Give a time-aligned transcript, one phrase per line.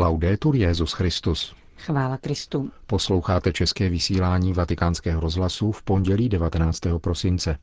[0.00, 1.54] Laudetur Jezus Christus.
[1.76, 2.70] Chvála Kristu.
[2.86, 6.80] Posloucháte české vysílání Vatikánského rozhlasu v pondělí 19.
[6.98, 7.58] prosince.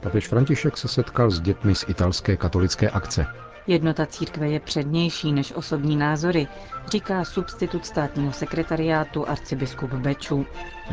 [0.00, 3.26] Papež František se setkal s dětmi z italské katolické akce.
[3.68, 6.48] Jednota církve je přednější než osobní názory,
[6.90, 10.46] říká substitut státního sekretariátu arcibiskup Beču.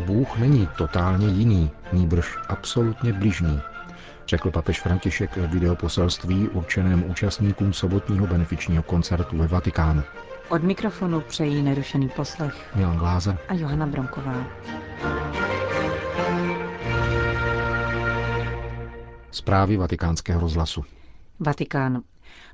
[0.06, 3.62] Bůh není totálně jiný, nýbrž absolutně bližný,
[4.28, 10.04] řekl papež František ve videoposelství určeném účastníkům sobotního benefičního koncertu ve Vatikánu.
[10.50, 14.48] Od mikrofonu přejí nerušený poslech Milan Glázer a Johana Bronková.
[19.32, 20.84] Zprávy vatikánského rozhlasu.
[21.40, 22.02] Vatikán.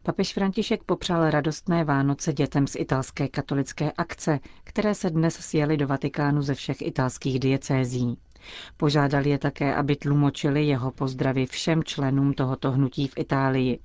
[0.03, 5.88] Papež František popřál radostné Vánoce dětem z italské katolické akce, které se dnes sjeli do
[5.88, 8.17] Vatikánu ze všech italských diecézí.
[8.77, 13.79] Požádal je také, aby tlumočili jeho pozdravy všem členům tohoto hnutí v Itálii.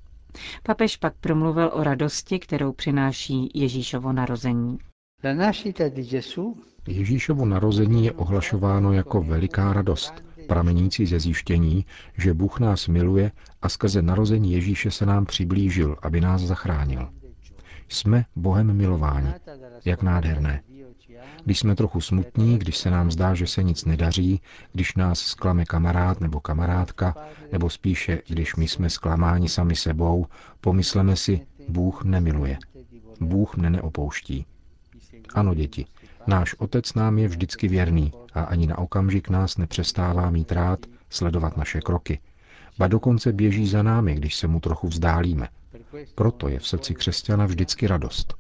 [0.63, 4.79] Papež pak promluvil o radosti, kterou přináší Ježíšovo narození.
[6.89, 11.87] Ježíšovo narození je ohlašováno jako veliká radost, pramenící ze zjištění,
[12.19, 17.09] že Bůh nás miluje a skrze narození Ježíše se nám přiblížil, aby nás zachránil.
[17.89, 19.31] Jsme Bohem milováni.
[19.85, 20.63] Jak nádherné.
[21.45, 24.41] Když jsme trochu smutní, když se nám zdá, že se nic nedaří,
[24.73, 27.15] když nás sklame kamarád nebo kamarádka,
[27.53, 30.27] nebo spíše, když my jsme zklamáni sami sebou,
[30.61, 32.59] pomysleme si, Bůh nemiluje.
[33.21, 34.47] Bůh mne neopouští.
[35.35, 35.87] Ano, děti,
[36.29, 41.57] náš otec nám je vždycky věrný a ani na okamžik nás nepřestává mít rád, sledovat
[41.57, 42.21] naše kroky.
[42.79, 45.49] Ba dokonce běží za námi, když se mu trochu vzdálíme.
[46.15, 48.35] Proto je v srdci křesťana vždycky radost.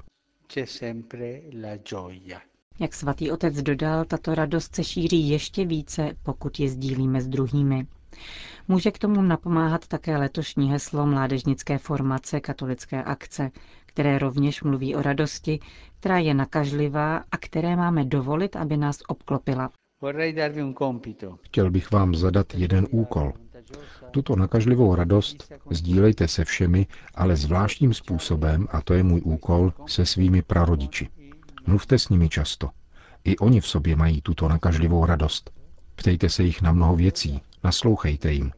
[2.80, 7.86] Jak svatý otec dodal, tato radost se šíří ještě více, pokud je sdílíme s druhými.
[8.68, 13.50] Může k tomu napomáhat také letošní heslo mládežnické formace katolické akce,
[13.86, 15.60] které rovněž mluví o radosti,
[16.06, 19.70] která je nakažlivá a které máme dovolit, aby nás obklopila.
[21.42, 23.32] Chtěl bych vám zadat jeden úkol.
[24.10, 30.06] Tuto nakažlivou radost sdílejte se všemi, ale zvláštním způsobem, a to je můj úkol, se
[30.06, 31.08] svými prarodiči.
[31.66, 32.70] Mluvte s nimi často.
[33.24, 35.50] I oni v sobě mají tuto nakažlivou radost.
[35.94, 38.52] Ptejte se jich na mnoho věcí, naslouchejte jim.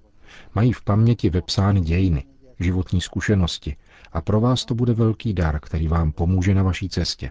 [0.55, 2.25] Mají v paměti vepsány dějiny,
[2.61, 3.77] životní zkušenosti
[4.13, 7.31] a pro vás to bude velký dar, který vám pomůže na vaší cestě.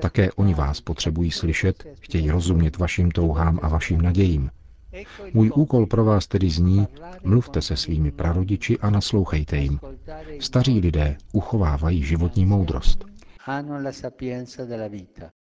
[0.00, 4.50] Také oni vás potřebují slyšet, chtějí rozumět vašim touhám a vašim nadějím.
[5.34, 6.86] Můj úkol pro vás tedy zní,
[7.24, 9.80] mluvte se svými prarodiči a naslouchejte jim.
[10.40, 13.04] Staří lidé uchovávají životní moudrost.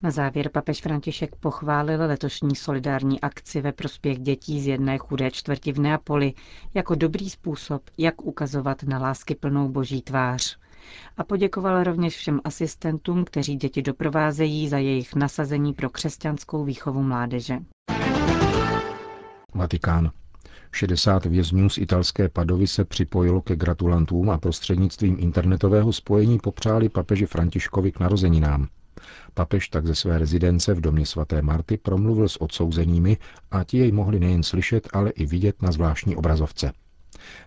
[0.03, 5.73] Na závěr papež František pochválil letošní solidární akci ve prospěch dětí z jedné chudé čtvrti
[5.73, 6.35] v Neapoli
[6.75, 10.59] jako dobrý způsob, jak ukazovat na lásky plnou boží tvář.
[11.17, 17.59] A poděkoval rovněž všem asistentům, kteří děti doprovázejí za jejich nasazení pro křesťanskou výchovu mládeže.
[19.55, 20.11] Vatikán.
[20.73, 27.27] 60 vězňů z italské Padovy se připojilo ke gratulantům a prostřednictvím internetového spojení popřáli papeži
[27.27, 28.69] Františkovi k narozeninám.
[29.35, 33.17] Papež tak ze své rezidence v domě svaté Marty promluvil s odsouzenými
[33.51, 36.73] a ti jej mohli nejen slyšet, ale i vidět na zvláštní obrazovce.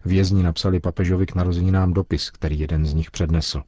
[0.06, 3.62] Vězni napsali papežovi k narozeninám dopis, který jeden z nich přednesl.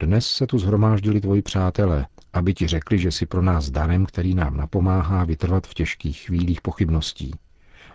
[0.00, 4.34] Dnes se tu zhromáždili tvoji přátelé, aby ti řekli, že si pro nás darem, který
[4.34, 7.34] nám napomáhá vytrvat v těžkých chvílích pochybností.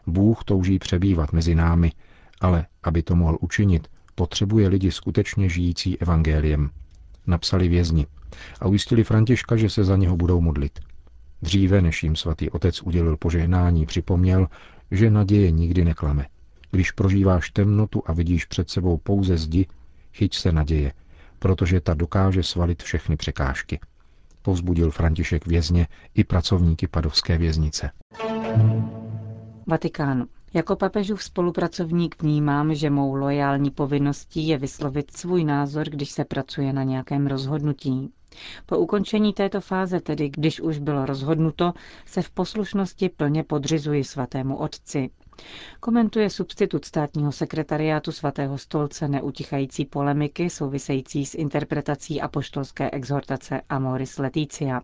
[0.08, 1.92] Bůh touží přebývat mezi námi,
[2.42, 6.70] ale aby to mohl učinit, potřebuje lidi skutečně žijící evangeliem.
[7.28, 8.06] Napsali vězni
[8.62, 10.80] a ujistili Františka, že se za něho budou modlit.
[11.42, 14.48] Dříve, než jim svatý otec udělil požehnání, připomněl,
[14.92, 16.26] že naděje nikdy neklame.
[16.72, 19.68] Když prožíváš temnotu a vidíš před sebou pouze zdi,
[20.14, 20.94] chyť se naděje,
[21.40, 23.80] protože ta dokáže svalit všechny překážky.
[24.42, 27.92] Povzbudil František vězně i pracovníky padovské věznice.
[29.68, 30.26] Vatikán.
[30.56, 36.74] Jako papežův spolupracovník vnímám, že mou lojální povinností je vyslovit svůj názor, když se pracuje
[36.74, 38.12] na nějakém rozhodnutí.
[38.66, 41.74] Po ukončení této fáze, tedy když už bylo rozhodnuto,
[42.06, 45.10] se v poslušnosti plně podřizuji svatému otci.
[45.80, 54.82] Komentuje substitut státního sekretariátu svatého stolce neutichající polemiky související s interpretací apoštolské exhortace Amoris Leticia.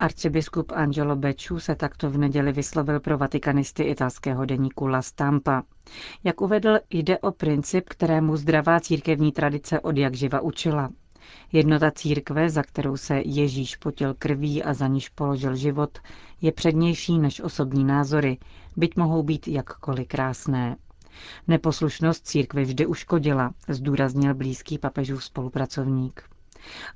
[0.00, 5.62] Arcibiskup Angelo Beču se takto v neděli vyslovil pro vatikanisty italského deníku La Stampa.
[6.24, 10.90] Jak uvedl, jde o princip, kterému zdravá církevní tradice od jak živa učila.
[11.52, 15.98] Jednota církve, za kterou se Ježíš potěl krví a za níž položil život,
[16.40, 18.38] je přednější než osobní názory,
[18.76, 20.76] byť mohou být jakkoliv krásné.
[21.48, 26.22] Neposlušnost církve vždy uškodila, zdůraznil blízký papežův spolupracovník.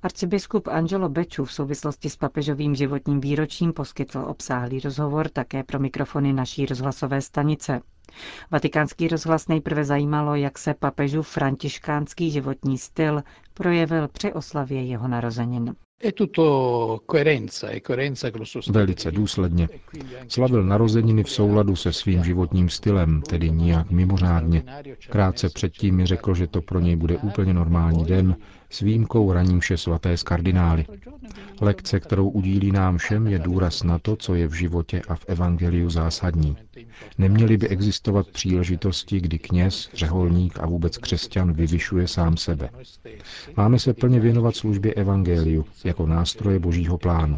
[0.02, 6.32] Arcibiskup Angelo Beču v souvislosti s papežovým životním výročím poskytl obsáhlý rozhovor také pro mikrofony
[6.32, 7.80] naší rozhlasové stanice.
[8.50, 13.22] Vatikánský rozhlas nejprve zajímalo, jak se papežův františkánský životní styl
[13.54, 15.74] projevil při oslavě jeho narozenin.
[18.70, 19.68] Velice důsledně.
[20.28, 24.62] Slavil narozeniny v souladu se svým životním stylem, tedy nijak mimořádně.
[25.10, 28.36] Krátce předtím mi řekl, že to pro něj bude úplně normální den,
[28.70, 30.86] s výjimkou raním vše svaté z kardinály.
[31.60, 35.24] Lekce, kterou udílí nám všem, je důraz na to, co je v životě a v
[35.28, 36.56] evangeliu zásadní.
[37.18, 42.70] Neměly by existovat příležitosti, kdy kněz, řeholník a vůbec křesťan vyvyšuje sám sebe.
[43.56, 47.36] Máme se plně věnovat službě evangeliu jako nástroje božího plánu.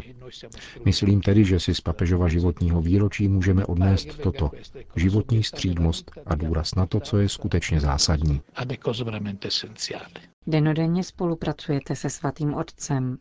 [0.85, 4.51] Myslím tedy, že si z papežova životního výročí můžeme odnést toto.
[4.95, 8.41] Životní střídmost a důraz na to, co je skutečně zásadní.
[10.47, 13.17] Denodenně spolupracujete se svatým otcem.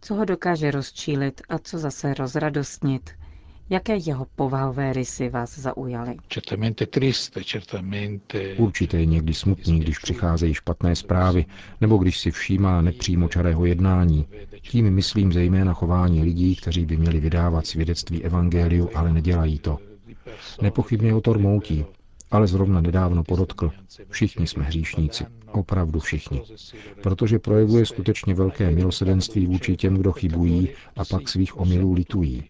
[0.00, 3.10] Co ho dokáže rozčílit a co zase rozradostnit?
[3.70, 6.16] Jaké jeho povahové rysy vás zaujaly?
[8.56, 11.44] Určitě je někdy smutný, když přicházejí špatné zprávy,
[11.80, 14.26] nebo když si všímá nepřímočarého jednání.
[14.62, 19.78] Tím myslím zejména chování lidí, kteří by měli vydávat svědectví evangeliu, ale nedělají to.
[20.62, 21.84] Nepochybně o to rmoutí,
[22.30, 23.70] ale zrovna nedávno podotkl.
[24.10, 26.42] Všichni jsme hříšníci, opravdu všichni.
[27.02, 32.44] Protože projevuje skutečně velké milosedenství vůči těm, kdo chybují a pak svých omylů litují.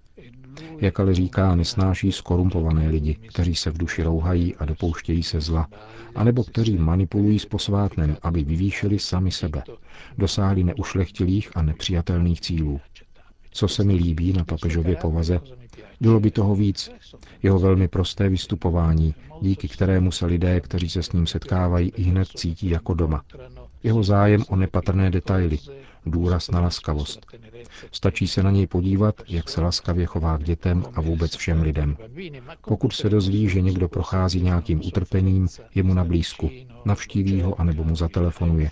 [0.79, 5.69] Jak ale říká, nesnáší skorumpované lidi, kteří se v duši rouhají a dopouštějí se zla,
[6.15, 9.63] anebo kteří manipulují s posvátnem, aby vyvýšili sami sebe,
[10.19, 12.81] dosáhli neušlechtilých a nepřijatelných cílů.
[13.57, 15.41] Co se mi líbí na papežově povaze,
[16.01, 16.91] bylo by toho víc.
[17.43, 22.29] Jeho velmi prosté vystupování, díky kterému se lidé, kteří se s ním setkávají, i hned
[22.29, 23.23] cítí jako doma.
[23.83, 25.59] Jeho zájem o nepatrné detaily,
[26.07, 27.27] důraz na laskavost.
[27.93, 31.97] Stačí se na něj podívat, jak se laskavě chová k dětem a vůbec všem lidem.
[32.69, 36.51] Pokud se dozví, že někdo prochází nějakým utrpením, je mu na blízku,
[36.85, 38.71] navštíví ho anebo mu zatelefonuje.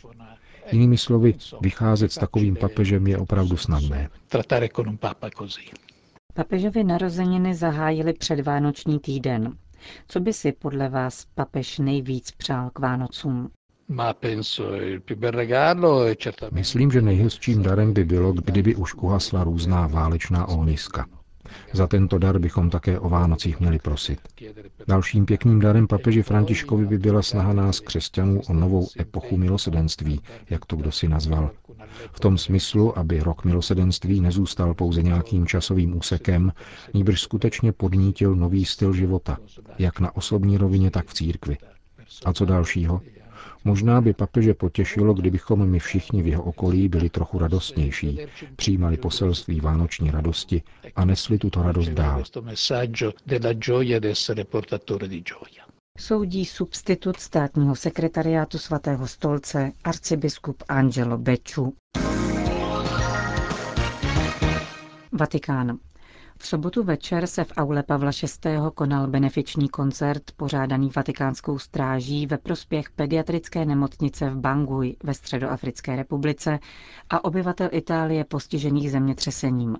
[0.72, 4.08] Jinými slovy, vycházet s takovým papežem je opravdu snadné.
[6.34, 9.52] Papežovi narozeniny zahájili předvánoční týden.
[10.08, 13.50] Co by si podle vás papež nejvíc přál k Vánocům?
[16.52, 21.06] Myslím, že nejhezčím darem by bylo, kdyby už uhasla různá válečná ohniska.
[21.72, 24.18] Za tento dar bychom také o Vánocích měli prosit.
[24.88, 30.20] Dalším pěkným darem papeži Františkovi by byla snaha nás křesťanů o novou epochu milosedenství,
[30.50, 31.50] jak to kdo si nazval.
[32.12, 36.52] V tom smyslu, aby rok milosedenství nezůstal pouze nějakým časovým úsekem,
[36.94, 39.38] níbrž skutečně podnítil nový styl života,
[39.78, 41.56] jak na osobní rovině, tak v církvi.
[42.24, 43.00] A co dalšího?
[43.64, 48.18] Možná by papeže potěšilo, kdybychom my všichni v jeho okolí byli trochu radostnější,
[48.56, 50.62] přijímali poselství vánoční radosti
[50.96, 52.22] a nesli tuto radost dál.
[55.98, 61.74] Soudí substitut státního sekretariátu svatého stolce arcibiskup Angelo Beču.
[65.12, 65.78] Vatikán.
[66.44, 68.10] Sobotu večer se v aule Pavla
[68.44, 68.50] VI.
[68.74, 76.58] konal benefiční koncert pořádaný vatikánskou stráží ve prospěch pediatrické nemocnice v Bangui ve Středoafrické republice
[77.10, 79.76] a obyvatel Itálie postižených zemětřesením.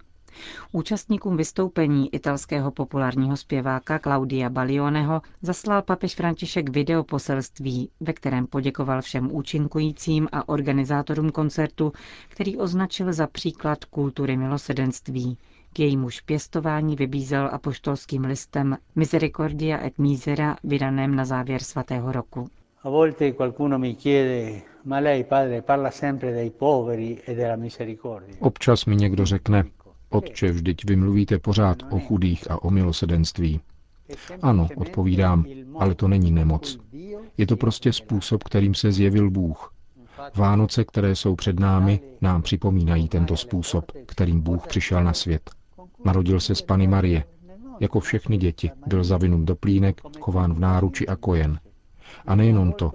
[0.73, 9.33] Účastníkům vystoupení italského populárního zpěváka Claudia Balioneho zaslal papež František videoposelství, ve kterém poděkoval všem
[9.33, 11.93] účinkujícím a organizátorům koncertu,
[12.29, 15.39] který označil za příklad kultury milosedenství.
[15.77, 22.49] K jejímuž pěstování vybízel apoštolským listem Misericordia et Misera vydaném na závěr svatého roku.
[22.83, 28.37] A volte qualcuno mi chiede, ma lei padre parla sempre dei poveri e della misericordia.
[28.41, 29.65] Občas mi někdo řekne,
[30.11, 33.61] Otče, vždyť vymluvíte pořád o chudých a o milosedenství.
[34.43, 35.45] Ano, odpovídám,
[35.79, 36.79] ale to není nemoc.
[37.39, 39.73] Je to prostě způsob, kterým se zjevil Bůh.
[40.35, 45.51] Vánoce, které jsou před námi, nám připomínají tento způsob, kterým Bůh přišel na svět.
[46.05, 47.25] Narodil se z Pany Marie.
[47.81, 51.59] Jako všechny děti byl zavinut do plínek, chován v náruči a kojen.
[52.27, 52.93] A nejenom to.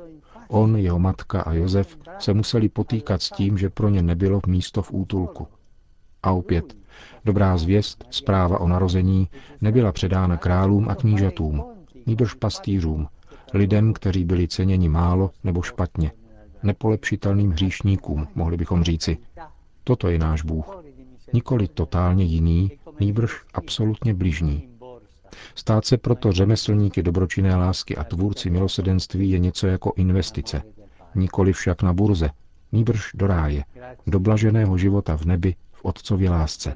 [0.47, 4.81] On, jeho matka a Josef se museli potýkat s tím, že pro ně nebylo místo
[4.81, 5.47] v útulku.
[6.23, 6.77] A opět,
[7.25, 9.27] dobrá zvěst, zpráva o narození,
[9.61, 11.63] nebyla předána králům a knížatům,
[12.05, 13.07] nýbrž pastýřům,
[13.53, 16.11] lidem, kteří byli ceněni málo nebo špatně.
[16.63, 19.17] nepolepšitelným hříšníkům, mohli bychom říci.
[19.83, 20.88] Toto je náš Bůh.
[21.33, 24.69] Nikoli totálně jiný, nýbrž absolutně bližní.
[25.55, 30.61] Stát se proto řemeslníky dobročinné lásky a tvůrci milosedenství je něco jako investice.
[31.15, 32.29] Nikoli však na burze,
[32.71, 33.63] nýbrž do ráje,
[34.07, 36.75] do blaženého života v nebi v Otcově lásce.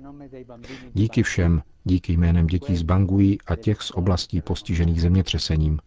[0.93, 5.79] Díky všem, díky jménem dětí z Bangují a těch z oblastí postižených zemětřesením.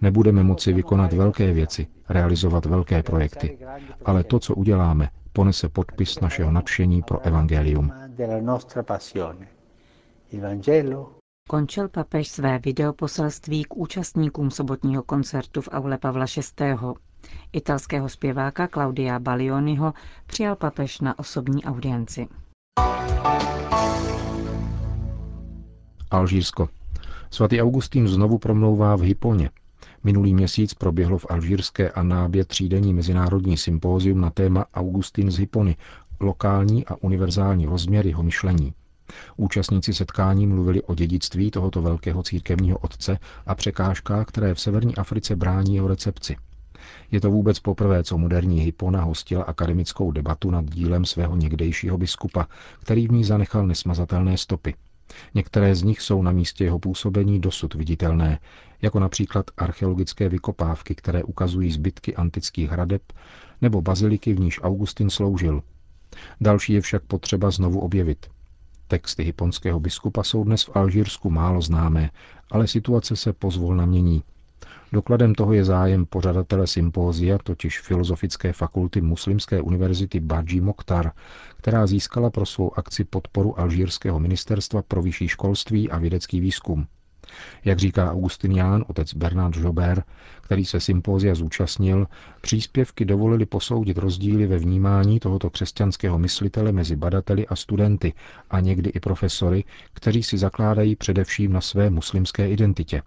[0.00, 3.58] Nebudeme moci vykonat velké věci, realizovat velké projekty,
[4.04, 7.92] ale to, co uděláme, ponese podpis našeho nadšení pro evangelium.
[11.48, 16.26] Končil papež své videoposelství k účastníkům sobotního koncertu v aule Pavla
[16.60, 16.76] VI.
[17.52, 19.92] Italského zpěváka Claudia Balioniho
[20.26, 22.28] přijal papež na osobní audienci.
[26.10, 26.68] Alžírsko.
[27.30, 29.50] Svatý Augustín znovu promlouvá v Hyponě.
[30.04, 35.76] Minulý měsíc proběhlo v alžírské Anábě třídenní mezinárodní sympózium na téma Augustín z Hypony,
[36.20, 38.74] lokální a univerzální rozměr jeho myšlení.
[39.36, 45.36] Účastníci setkání mluvili o dědictví tohoto velkého církevního otce a překážkách, které v severní Africe
[45.36, 46.36] brání jeho recepci.
[47.10, 52.46] Je to vůbec poprvé, co moderní Hypona hostila akademickou debatu nad dílem svého někdejšího biskupa,
[52.80, 54.74] který v ní zanechal nesmazatelné stopy.
[55.34, 58.38] Některé z nich jsou na místě jeho působení dosud viditelné,
[58.82, 63.02] jako například archeologické vykopávky, které ukazují zbytky antických hradeb,
[63.60, 65.62] nebo baziliky, v níž Augustin sloužil.
[66.40, 68.26] Další je však potřeba znovu objevit.
[68.88, 72.10] Texty hyponského biskupa jsou dnes v Alžírsku málo známé,
[72.50, 74.22] ale situace se pozvolna mění.
[74.92, 81.12] Dokladem toho je zájem pořadatele sympózia, totiž Filozofické fakulty Muslimské univerzity Badži Mokhtar,
[81.56, 86.86] která získala pro svou akci podporu Alžírského ministerstva pro vyšší školství a vědecký výzkum.
[87.64, 90.04] Jak říká Augustinián, otec Bernard Jobert,
[90.40, 92.06] který se sympózia zúčastnil,
[92.40, 98.12] příspěvky dovolili posoudit rozdíly ve vnímání tohoto křesťanského myslitele mezi badateli a studenty
[98.50, 103.02] a někdy i profesory, kteří si zakládají především na své muslimské identitě.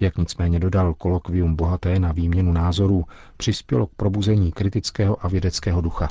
[0.00, 3.04] Jak nicméně dodal, kolokvium bohaté na výměnu názorů
[3.36, 6.08] přispělo k probuzení kritického a vědeckého ducha.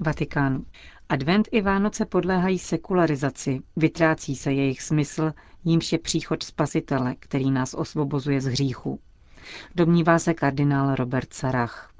[0.00, 0.62] Vatikán.
[1.08, 5.32] Advent i Vánoce podléhají sekularizaci, vytrácí se jejich smysl,
[5.64, 9.00] jímž je příchod Spasitele, který nás osvobozuje z hříchu.
[9.74, 11.92] Domnívá se kardinál Robert Sarach.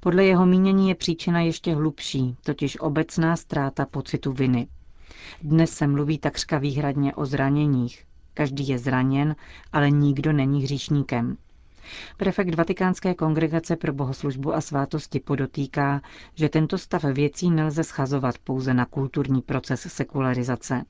[0.00, 4.66] Podle jeho mínění je příčina ještě hlubší, totiž obecná ztráta pocitu viny.
[5.42, 8.04] Dnes se mluví takřka výhradně o zraněních.
[8.34, 9.36] Každý je zraněn,
[9.72, 11.36] ale nikdo není hříšníkem.
[12.16, 16.00] Prefekt Vatikánské kongregace pro bohoslužbu a svátosti podotýká,
[16.34, 20.84] že tento stav věcí nelze schazovat pouze na kulturní proces sekularizace.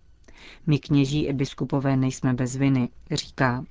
[0.67, 3.65] My kněží i biskupové nejsme bez viny, říká.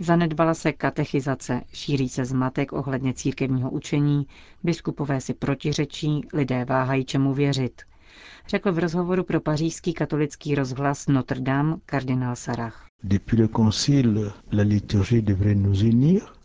[0.00, 4.26] Zanedbala se katechizace, šíří se zmatek ohledně církevního učení,
[4.62, 7.82] biskupové si protiřečí, lidé váhají čemu věřit.
[8.48, 12.86] Řekl v rozhovoru pro pařížský katolický rozhlas Notre Dame kardinál Sarach.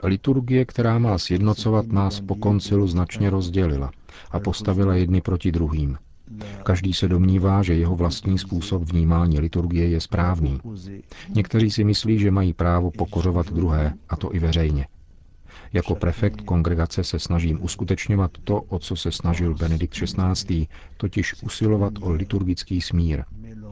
[0.04, 3.92] Liturgie, která má sjednocovat nás po koncilu, značně rozdělila
[4.32, 5.98] a postavila jedny proti druhým.
[6.64, 10.60] Každý se domnívá, že jeho vlastní způsob vnímání liturgie je správný.
[11.30, 14.86] Někteří si myslí, že mají právo pokořovat druhé, a to i veřejně.
[15.74, 21.94] Jako prefekt kongregace se snažím uskutečňovat to, o co se snažil Benedikt XVI., totiž usilovat
[22.02, 23.24] o liturgický smír,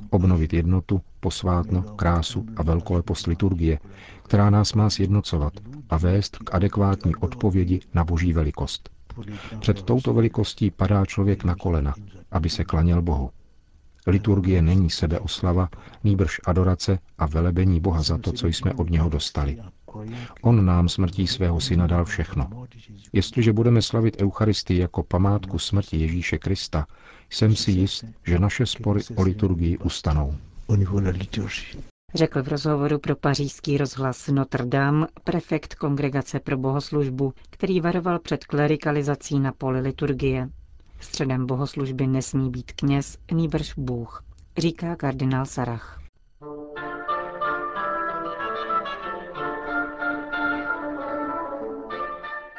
[0.09, 3.79] obnovit jednotu, posvátno, krásu a velkolepost liturgie,
[4.23, 5.53] která nás má sjednocovat
[5.89, 8.89] a vést k adekvátní odpovědi na boží velikost.
[9.59, 11.93] Před touto velikostí padá člověk na kolena,
[12.31, 13.29] aby se klaněl Bohu.
[14.07, 15.69] Liturgie není sebeoslava,
[16.03, 19.57] nýbrž adorace a velebení Boha za to, co jsme od něho dostali.
[20.41, 22.49] On nám smrtí svého syna dal všechno.
[23.13, 26.85] Jestliže budeme slavit Eucharistii jako památku smrti Ježíše Krista,
[27.29, 30.35] jsem si jist, že naše spory o liturgii ustanou.
[32.15, 38.45] Řekl v rozhovoru pro pařížský rozhlas Notre Dame prefekt Kongregace pro bohoslužbu, který varoval před
[38.45, 40.49] klerikalizací na poli liturgie.
[40.99, 44.23] Středem bohoslužby nesmí být kněz, nýbrž Bůh,
[44.57, 46.02] říká kardinál Sarach.